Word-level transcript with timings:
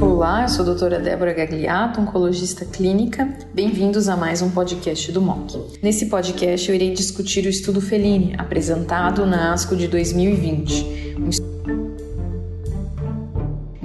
Olá, 0.00 0.42
eu 0.42 0.48
sou 0.48 0.62
a 0.62 0.66
doutora 0.66 1.00
Débora 1.00 1.32
Gagliato, 1.32 2.00
oncologista 2.00 2.64
clínica. 2.64 3.36
Bem-vindos 3.52 4.08
a 4.08 4.16
mais 4.16 4.40
um 4.40 4.48
podcast 4.48 5.10
do 5.10 5.20
MOC. 5.20 5.80
Nesse 5.82 6.06
podcast 6.06 6.68
eu 6.68 6.74
irei 6.76 6.92
discutir 6.92 7.44
o 7.46 7.48
estudo 7.48 7.80
Feline, 7.80 8.32
apresentado 8.38 9.26
na 9.26 9.52
ASCO 9.52 9.74
de 9.74 9.88
2020. 9.88 11.16
Um 11.18 11.24
um 11.24 11.47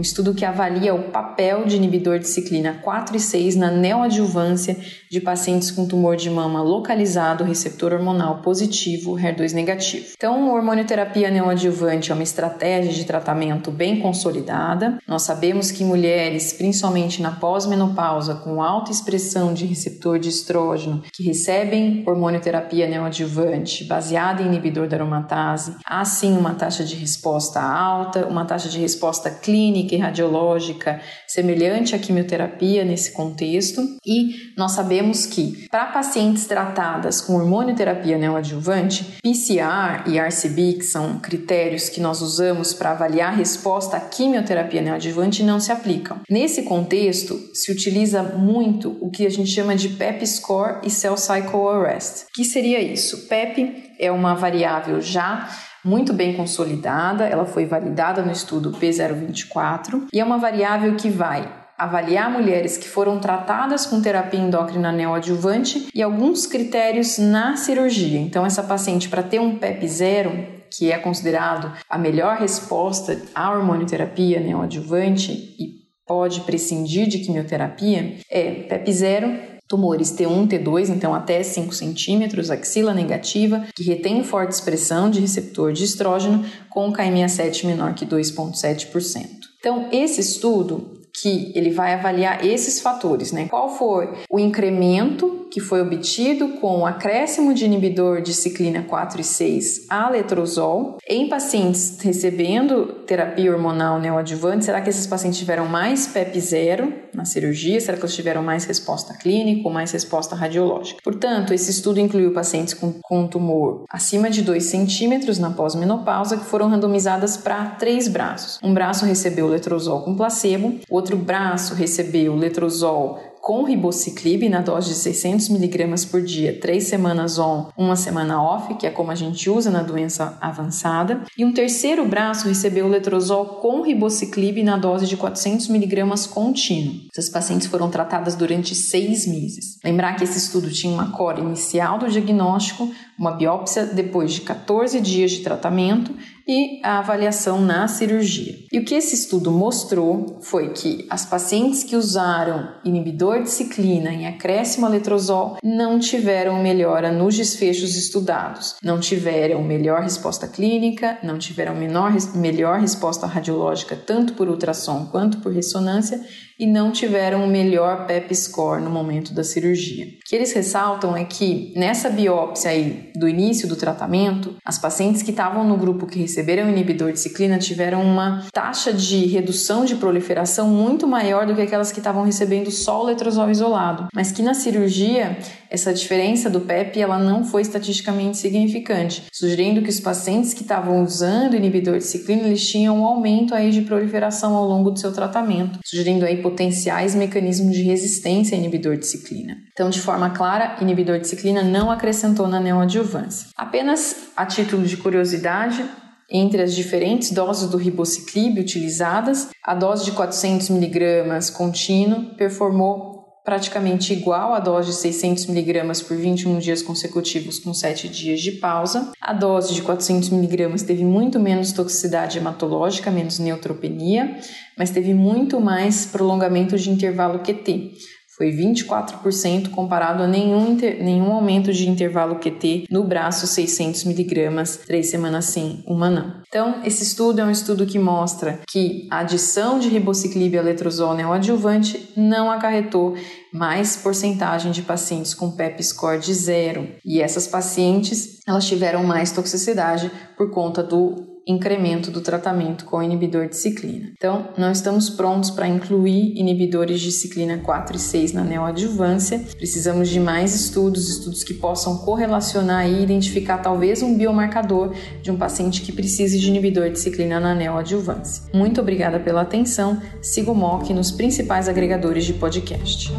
estudo 0.03 0.33
que 0.33 0.45
avalia 0.45 0.93
o 0.93 1.03
papel 1.03 1.65
de 1.65 1.77
inibidor 1.77 2.19
de 2.19 2.27
ciclina 2.27 2.79
4 2.83 3.15
e 3.15 3.19
6 3.19 3.55
na 3.55 3.71
neoadjuvância 3.71 4.77
de 5.09 5.21
pacientes 5.21 5.71
com 5.71 5.87
tumor 5.87 6.15
de 6.15 6.29
mama 6.29 6.61
localizado 6.61 7.43
receptor 7.43 7.93
hormonal 7.93 8.41
positivo, 8.41 9.15
HER2 9.15 9.53
negativo. 9.53 10.07
Então, 10.15 10.49
a 10.49 10.53
hormonioterapia 10.53 11.31
neoadjuvante 11.31 12.11
é 12.11 12.13
uma 12.13 12.23
estratégia 12.23 12.91
de 12.91 13.05
tratamento 13.05 13.71
bem 13.71 13.99
consolidada. 13.99 14.97
Nós 15.07 15.21
sabemos 15.23 15.71
que 15.71 15.83
mulheres, 15.83 16.53
principalmente 16.53 17.21
na 17.21 17.31
pós-menopausa, 17.31 18.35
com 18.35 18.61
alta 18.61 18.91
expressão 18.91 19.53
de 19.53 19.65
receptor 19.65 20.19
de 20.19 20.29
estrógeno, 20.29 21.03
que 21.13 21.23
recebem 21.23 22.03
hormonioterapia 22.05 22.87
neoadjuvante 22.87 23.85
baseada 23.85 24.41
em 24.41 24.47
inibidor 24.47 24.87
da 24.87 24.97
aromatase, 24.97 25.75
há 25.85 26.03
sim 26.03 26.35
uma 26.37 26.53
taxa 26.55 26.83
de 26.83 26.95
resposta 26.95 27.61
alta, 27.61 28.27
uma 28.27 28.45
taxa 28.45 28.67
de 28.67 28.79
resposta 28.79 29.29
clínica 29.29 29.92
clínica 29.93 29.95
e 29.95 29.97
radiológica 29.97 31.01
semelhante 31.27 31.95
à 31.95 31.99
quimioterapia 31.99 32.83
nesse 32.83 33.11
contexto. 33.11 33.81
E 34.05 34.53
nós 34.57 34.71
sabemos 34.71 35.25
que 35.25 35.67
para 35.69 35.87
pacientes 35.87 36.45
tratadas 36.45 37.21
com 37.21 37.35
hormonioterapia 37.35 38.17
neoadjuvante, 38.17 39.17
PCR 39.21 40.03
e 40.07 40.19
RCB, 40.19 40.73
que 40.73 40.83
são 40.83 41.19
critérios 41.19 41.89
que 41.89 42.01
nós 42.01 42.21
usamos 42.21 42.73
para 42.73 42.91
avaliar 42.91 43.33
a 43.33 43.35
resposta 43.35 43.97
à 43.97 43.99
quimioterapia 43.99 44.81
neoadjuvante, 44.81 45.43
não 45.43 45.59
se 45.59 45.71
aplicam. 45.71 46.19
Nesse 46.29 46.63
contexto, 46.63 47.39
se 47.53 47.71
utiliza 47.71 48.23
muito 48.23 48.97
o 49.01 49.09
que 49.09 49.25
a 49.25 49.29
gente 49.29 49.49
chama 49.49 49.75
de 49.75 49.89
PEP 49.89 50.25
score 50.25 50.79
e 50.83 50.89
cell 50.89 51.17
cycle 51.17 51.67
arrest. 51.67 52.23
O 52.23 52.33
que 52.33 52.43
seria 52.43 52.81
isso? 52.81 53.27
PEP 53.27 53.93
é 53.99 54.11
uma 54.11 54.33
variável 54.33 54.99
já 55.01 55.49
muito 55.83 56.13
bem 56.13 56.33
consolidada, 56.35 57.25
ela 57.25 57.45
foi 57.45 57.65
validada 57.65 58.21
no 58.21 58.31
estudo 58.31 58.71
P024 58.71 60.07
e 60.13 60.19
é 60.19 60.23
uma 60.23 60.37
variável 60.37 60.95
que 60.95 61.09
vai 61.09 61.63
avaliar 61.77 62.31
mulheres 62.31 62.77
que 62.77 62.87
foram 62.87 63.19
tratadas 63.19 63.85
com 63.85 64.01
terapia 64.01 64.39
endócrina 64.39 64.91
neoadjuvante 64.91 65.87
e 65.93 66.01
alguns 66.01 66.45
critérios 66.45 67.17
na 67.17 67.57
cirurgia. 67.57 68.19
Então, 68.19 68.45
essa 68.45 68.63
paciente, 68.63 69.09
para 69.09 69.23
ter 69.23 69.39
um 69.39 69.57
PEP 69.57 69.87
zero, 69.87 70.31
que 70.71 70.91
é 70.91 70.97
considerado 70.97 71.71
a 71.89 71.97
melhor 71.97 72.37
resposta 72.37 73.21
à 73.35 73.51
hormonioterapia 73.51 74.39
neoadjuvante 74.39 75.31
e 75.31 75.83
pode 76.05 76.41
prescindir 76.41 77.07
de 77.07 77.19
quimioterapia, 77.19 78.17
é 78.29 78.51
PEP 78.63 78.91
zero 78.93 79.52
tumores 79.73 80.11
T1, 80.11 80.47
T2, 80.47 80.89
então 80.89 81.15
até 81.15 81.41
5 81.41 81.73
centímetros, 81.73 82.51
axila 82.51 82.93
negativa, 82.93 83.65
que 83.75 83.81
retém 83.81 84.23
forte 84.23 84.51
expressão 84.51 85.09
de 85.09 85.19
receptor 85.19 85.73
de 85.73 85.83
estrógeno, 85.83 86.45
com 86.69 86.93
KMA7 86.93 87.65
menor 87.65 87.95
que 87.95 88.05
2,7%. 88.05 89.25
Então, 89.59 89.87
esse 89.91 90.21
estudo 90.21 91.01
que 91.19 91.51
ele 91.55 91.71
vai 91.71 91.95
avaliar 91.95 92.45
esses 92.45 92.79
fatores, 92.81 93.31
né? 93.31 93.47
Qual 93.47 93.75
foi 93.75 94.09
o 94.29 94.39
incremento 94.39 95.32
que 95.53 95.59
foi 95.59 95.81
obtido 95.81 96.47
com 96.59 96.83
acréscimo 96.83 97.53
de 97.53 97.63
inibidor 97.63 98.23
de 98.23 98.33
ciclina 98.33 98.81
4 98.81 99.21
e 99.21 99.23
6 99.23 99.85
a 99.87 100.09
letrozol 100.09 100.97
em 101.07 101.29
pacientes 101.29 101.99
recebendo 102.01 103.03
terapia 103.05 103.51
hormonal 103.51 103.99
neoadjuvante? 103.99 104.65
Será 104.65 104.81
que 104.81 104.89
esses 104.89 105.05
pacientes 105.05 105.37
tiveram 105.37 105.67
mais 105.67 106.07
PEP 106.07 106.39
zero 106.39 106.91
na 107.13 107.23
cirurgia? 107.23 107.79
Será 107.79 107.95
que 107.95 108.03
eles 108.03 108.15
tiveram 108.15 108.41
mais 108.41 108.65
resposta 108.65 109.13
clínica 109.13 109.67
ou 109.67 109.71
mais 109.71 109.91
resposta 109.91 110.35
radiológica? 110.35 110.99
Portanto, 111.03 111.53
esse 111.53 111.69
estudo 111.69 111.99
incluiu 111.99 112.33
pacientes 112.33 112.73
com, 112.73 112.91
com 112.91 113.27
tumor 113.27 113.83
acima 113.91 114.31
de 114.31 114.41
2 114.41 114.63
centímetros 114.63 115.37
na 115.37 115.51
pós-menopausa 115.51 116.35
que 116.35 116.45
foram 116.45 116.67
randomizadas 116.67 117.37
para 117.37 117.63
três 117.75 118.07
braços. 118.07 118.57
Um 118.63 118.73
braço 118.73 119.05
recebeu 119.05 119.47
letrozol 119.47 120.01
com 120.01 120.15
placebo, 120.15 120.79
outro 120.89 121.15
braço 121.15 121.75
recebeu 121.75 122.35
letrozol 122.35 123.32
com 123.43 123.65
ribociclib 123.65 124.47
na 124.47 124.61
dose 124.61 124.87
de 124.87 124.95
600 124.95 125.49
mg 125.49 126.07
por 126.07 126.21
dia, 126.21 126.57
três 126.61 126.85
semanas 126.85 127.37
on, 127.37 127.67
uma 127.77 127.97
semana 127.97 128.41
off, 128.41 128.73
que 128.75 128.87
é 128.87 128.89
como 128.89 129.11
a 129.11 129.15
gente 129.15 129.49
usa 129.49 129.69
na 129.69 129.83
doença 129.83 130.37
avançada. 130.39 131.23
E 131.37 131.43
um 131.43 131.51
terceiro 131.51 132.05
braço 132.05 132.47
recebeu 132.47 132.87
letrozol 132.87 133.45
com 133.59 133.81
ribociclib 133.81 134.63
na 134.63 134.77
dose 134.77 135.07
de 135.07 135.17
400 135.17 135.69
mg 135.69 136.29
contínuo. 136.29 137.01
Essas 137.11 137.29
pacientes 137.29 137.67
foram 137.67 137.89
tratadas 137.89 138.33
durante 138.33 138.73
seis 138.73 139.27
meses. 139.27 139.77
Lembrar 139.83 140.15
que 140.15 140.23
esse 140.23 140.37
estudo 140.37 140.71
tinha 140.71 140.93
uma 140.93 141.11
core 141.11 141.41
inicial 141.41 141.99
do 141.99 142.07
diagnóstico, 142.07 142.89
uma 143.19 143.31
biópsia 143.31 143.85
depois 143.85 144.31
de 144.31 144.39
14 144.39 145.01
dias 145.01 145.31
de 145.31 145.41
tratamento 145.41 146.15
e 146.47 146.79
a 146.83 146.99
avaliação 146.99 147.61
na 147.61 147.87
cirurgia. 147.87 148.55
E 148.71 148.79
o 148.79 148.85
que 148.85 148.95
esse 148.95 149.15
estudo 149.15 149.51
mostrou 149.51 150.39
foi 150.41 150.69
que 150.73 151.05
as 151.09 151.25
pacientes 151.25 151.83
que 151.83 151.95
usaram 151.95 152.75
inibidor 152.83 153.43
de 153.43 153.49
ciclina 153.49 154.11
em 154.11 154.27
acréscimo 154.27 154.87
letrozol 154.87 155.57
não 155.63 155.99
tiveram 155.99 156.61
melhora 156.61 157.11
nos 157.11 157.35
desfechos 157.35 157.95
estudados, 157.95 158.75
não 158.83 158.99
tiveram 158.99 159.63
melhor 159.63 160.01
resposta 160.01 160.47
clínica, 160.47 161.17
não 161.23 161.37
tiveram 161.37 161.75
menor, 161.75 162.13
melhor 162.35 162.79
resposta 162.79 163.25
radiológica 163.25 163.95
tanto 163.95 164.33
por 164.33 164.47
ultrassom 164.47 165.05
quanto 165.05 165.39
por 165.39 165.53
ressonância 165.53 166.21
e 166.59 166.65
não 166.65 166.91
tiveram 166.91 167.43
o 167.43 167.47
melhor 167.47 168.05
PEP 168.05 168.33
score 168.35 168.81
no 168.81 168.89
momento 168.89 169.33
da 169.33 169.43
cirurgia. 169.43 170.05
O 170.05 170.29
que 170.29 170.35
eles 170.35 170.53
ressaltam 170.53 171.15
é 171.15 171.25
que 171.25 171.73
nessa 171.75 172.09
biópsia 172.09 172.71
aí 172.71 173.11
do 173.15 173.27
início 173.27 173.67
do 173.67 173.75
tratamento, 173.75 174.55
as 174.63 174.77
pacientes 174.77 175.23
que 175.23 175.31
estavam 175.31 175.63
no 175.67 175.77
grupo 175.77 176.05
que 176.05 176.19
receberam 176.33 176.67
inibidor 176.67 177.11
de 177.11 177.19
ciclina 177.19 177.59
tiveram 177.59 178.01
uma 178.01 178.43
taxa 178.51 178.91
de 178.91 179.27
redução 179.27 179.85
de 179.85 179.95
proliferação 179.95 180.67
muito 180.67 181.07
maior 181.07 181.45
do 181.45 181.53
que 181.53 181.61
aquelas 181.61 181.91
que 181.91 181.99
estavam 181.99 182.23
recebendo 182.23 182.71
só 182.71 183.03
o 183.03 183.05
letrozol 183.05 183.51
isolado, 183.51 184.07
mas 184.13 184.31
que 184.31 184.41
na 184.41 184.55
cirurgia 184.55 185.37
essa 185.69 185.93
diferença 185.93 186.49
do 186.49 186.61
PEP 186.61 186.99
ela 186.99 187.19
não 187.19 187.43
foi 187.43 187.61
estatisticamente 187.61 188.37
significante, 188.37 189.23
sugerindo 189.31 189.81
que 189.83 189.89
os 189.89 189.99
pacientes 189.99 190.55
que 190.55 190.63
estavam 190.63 191.03
usando 191.03 191.55
inibidor 191.55 191.99
de 191.99 192.03
ciclina 192.03 192.47
eles 192.47 192.67
tinham 192.67 192.99
um 192.99 193.05
aumento 193.05 193.53
aí 193.53 193.69
de 193.69 193.81
proliferação 193.81 194.55
ao 194.55 194.67
longo 194.67 194.89
do 194.89 194.99
seu 194.99 195.11
tratamento, 195.11 195.79
sugerindo 195.85 196.25
aí 196.25 196.41
potenciais 196.41 197.13
mecanismos 197.13 197.75
de 197.75 197.83
resistência 197.83 198.55
a 198.55 198.59
inibidor 198.59 198.97
de 198.97 199.05
ciclina. 199.05 199.57
Então, 199.71 199.89
de 199.89 199.99
forma 199.99 200.31
clara, 200.31 200.77
inibidor 200.81 201.19
de 201.19 201.27
ciclina 201.27 201.63
não 201.63 201.91
acrescentou 201.91 202.47
na 202.47 202.59
neoadjuvância. 202.59 203.49
Apenas 203.55 204.29
a 204.35 204.45
título 204.45 204.83
de 204.83 204.97
curiosidade, 204.97 205.83
entre 206.29 206.61
as 206.61 206.73
diferentes 206.73 207.31
doses 207.31 207.69
do 207.69 207.77
ribociclib 207.77 208.59
utilizadas, 208.59 209.49
a 209.63 209.73
dose 209.73 210.05
de 210.05 210.11
400 210.11 210.69
mg 210.69 211.51
contínuo 211.53 212.35
performou 212.35 213.13
praticamente 213.43 214.13
igual 214.13 214.53
à 214.53 214.59
dose 214.59 214.91
de 214.91 214.95
600 214.95 215.49
mg 215.49 216.03
por 216.07 216.15
21 216.15 216.59
dias 216.59 216.81
consecutivos 216.81 217.59
com 217.59 217.73
7 217.73 218.07
dias 218.07 218.39
de 218.39 218.53
pausa. 218.53 219.11
A 219.19 219.33
dose 219.33 219.73
de 219.73 219.81
400 219.81 220.31
mg 220.31 220.83
teve 220.85 221.03
muito 221.03 221.39
menos 221.39 221.73
toxicidade 221.73 222.37
hematológica, 222.37 223.11
menos 223.11 223.39
neutropenia, 223.39 224.37
mas 224.77 224.91
teve 224.91 225.13
muito 225.13 225.59
mais 225.59 226.05
prolongamento 226.05 226.77
de 226.77 226.89
intervalo 226.89 227.39
QT 227.39 227.91
foi 228.37 228.51
24% 228.51 229.69
comparado 229.69 230.23
a 230.23 230.27
nenhum, 230.27 230.75
nenhum 230.75 231.31
aumento 231.31 231.71
de 231.71 231.87
intervalo 231.87 232.39
QT 232.39 232.85
no 232.89 233.03
braço 233.03 233.45
600mg, 233.45 234.85
três 234.85 235.09
semanas 235.09 235.45
sim, 235.45 235.83
uma 235.87 236.09
não. 236.09 236.41
Então, 236.47 236.81
esse 236.83 237.03
estudo 237.03 237.41
é 237.41 237.45
um 237.45 237.51
estudo 237.51 237.85
que 237.85 237.99
mostra 237.99 238.59
que 238.69 239.07
a 239.11 239.19
adição 239.19 239.79
de 239.79 239.89
ribociclib 239.89 240.57
a 240.57 240.61
letrozol 240.61 241.13
neoadjuvante 241.13 242.13
não 242.15 242.51
acarretou 242.51 243.15
mais 243.53 243.97
porcentagem 243.97 244.71
de 244.71 244.81
pacientes 244.81 245.33
com 245.33 245.51
PEP 245.51 245.83
score 245.83 246.19
de 246.19 246.33
zero. 246.33 246.89
E 247.05 247.21
essas 247.21 247.47
pacientes, 247.47 248.39
elas 248.47 248.65
tiveram 248.65 249.03
mais 249.03 249.31
toxicidade 249.31 250.11
por 250.35 250.51
conta 250.51 250.81
do 250.81 251.32
incremento 251.47 252.09
do 252.09 252.21
tratamento 252.21 252.85
com 252.85 253.01
inibidor 253.01 253.47
de 253.47 253.57
ciclina. 253.57 254.11
Então, 254.15 254.49
não 254.57 254.71
estamos 254.71 255.09
prontos 255.09 255.49
para 255.49 255.67
incluir 255.67 256.37
inibidores 256.37 257.01
de 257.01 257.11
ciclina 257.11 257.57
4 257.57 257.97
e 257.97 257.99
6 257.99 258.33
na 258.33 258.43
neoadjuvância. 258.43 259.39
Precisamos 259.57 260.09
de 260.09 260.19
mais 260.19 260.55
estudos, 260.55 261.09
estudos 261.09 261.43
que 261.43 261.53
possam 261.53 261.97
correlacionar 261.97 262.87
e 262.87 263.03
identificar 263.03 263.57
talvez 263.57 264.01
um 264.01 264.17
biomarcador 264.17 264.93
de 265.21 265.31
um 265.31 265.37
paciente 265.37 265.81
que 265.81 265.91
precise 265.91 266.39
de 266.39 266.47
inibidor 266.47 266.89
de 266.89 266.99
ciclina 266.99 267.39
na 267.39 267.53
neoadjuvância. 267.53 268.43
Muito 268.53 268.79
obrigada 268.79 269.19
pela 269.19 269.41
atenção. 269.41 270.01
Siga 270.21 270.51
o 270.51 270.55
MOC 270.55 270.93
nos 270.93 271.11
principais 271.11 271.67
agregadores 271.67 272.25
de 272.25 272.33
podcast. 272.33 273.11